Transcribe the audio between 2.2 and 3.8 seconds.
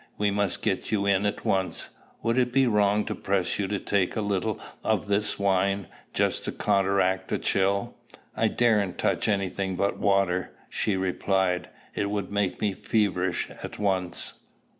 Would it be wrong to press you to